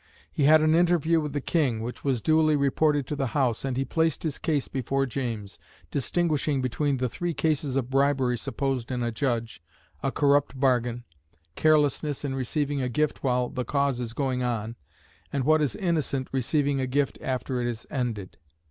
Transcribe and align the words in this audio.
He 0.31 0.45
had 0.45 0.63
an 0.63 0.73
interview 0.73 1.21
with 1.21 1.31
the 1.31 1.39
King, 1.41 1.79
which 1.79 2.03
was 2.03 2.23
duly 2.23 2.55
reported 2.55 3.05
to 3.05 3.15
the 3.15 3.27
House, 3.37 3.63
and 3.63 3.77
he 3.77 3.85
placed 3.85 4.23
his 4.23 4.39
case 4.39 4.67
before 4.67 5.05
James, 5.05 5.59
distinguishing 5.91 6.59
between 6.59 6.97
the 6.97 7.07
"three 7.07 7.35
cases 7.35 7.75
of 7.75 7.91
bribery 7.91 8.39
supposed 8.39 8.89
in 8.89 9.03
a 9.03 9.11
judge 9.11 9.61
a 10.01 10.11
corrupt 10.11 10.59
bargain; 10.59 11.03
carelessness 11.53 12.25
in 12.25 12.33
receiving 12.33 12.81
a 12.81 12.89
gift 12.89 13.23
while 13.23 13.47
the 13.49 13.63
cause 13.63 13.99
is 13.99 14.13
going 14.13 14.41
on; 14.41 14.75
and, 15.31 15.43
what 15.43 15.61
is 15.61 15.75
innocent, 15.75 16.29
receiving 16.31 16.81
a 16.81 16.87
gift 16.87 17.19
after 17.21 17.61
it 17.61 17.67
is 17.67 17.85
ended." 17.91 18.37